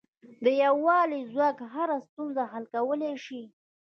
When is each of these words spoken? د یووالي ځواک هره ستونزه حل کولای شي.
د 0.43 0.45
یووالي 0.63 1.21
ځواک 1.31 1.57
هره 1.73 1.97
ستونزه 2.07 2.43
حل 2.51 2.65
کولای 2.75 3.15
شي. 3.25 3.41